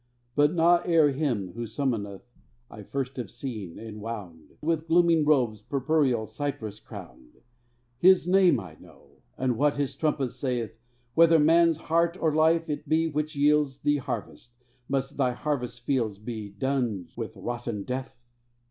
But 0.35 0.55
not 0.55 0.89
ere 0.89 1.11
him 1.11 1.51
who 1.53 1.67
summoneth 1.67 2.23
I 2.71 2.81
first 2.81 3.17
have 3.17 3.29
seen, 3.29 3.77
enwound 3.77 4.57
With 4.63 4.87
glooming 4.87 5.25
robes 5.25 5.61
purpureal, 5.61 6.25
cypress 6.27 6.79
crowned; 6.79 7.37
His 7.99 8.27
name 8.27 8.59
I 8.59 8.77
know, 8.79 9.17
and 9.37 9.57
what 9.57 9.75
his 9.75 9.95
trumpet 9.95 10.31
saith. 10.31 10.71
Whether 11.13 11.37
man's 11.37 11.77
heart 11.77 12.17
or 12.19 12.33
life 12.33 12.67
it 12.67 12.89
be 12.89 13.05
which 13.07 13.35
yields 13.35 13.81
Thee 13.81 13.97
harvest, 13.97 14.55
must 14.89 15.17
Thy 15.17 15.33
harvest 15.33 15.85
fields 15.85 16.17
Be 16.17 16.49
dunged 16.49 17.15
with 17.15 17.35
rotten 17.35 17.83
death? 17.83 18.17